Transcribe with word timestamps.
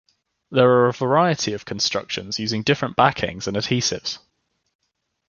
There 0.49 0.67
are 0.67 0.87
a 0.87 0.93
variety 0.93 1.53
of 1.53 1.63
constructions 1.63 2.39
using 2.39 2.63
different 2.63 2.95
backings 2.95 3.45
and 3.47 3.55
adhesives. 3.55 4.17